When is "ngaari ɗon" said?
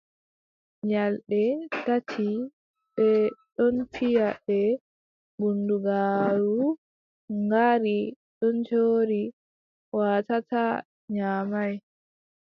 7.43-8.55